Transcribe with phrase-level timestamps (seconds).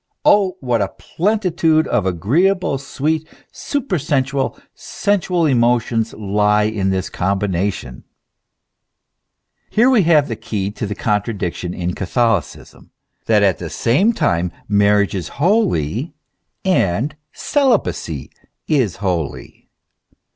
[0.11, 8.03] * what a plenitude of agreeable, sweet, super sensual, sensual emotions lies in this combination?
[9.69, 12.89] Here we have the key to the contradiction in Catholicism,
[13.27, 16.15] that at the same time marriage is holy,
[16.65, 18.31] and celibacy
[18.67, 19.69] is holy.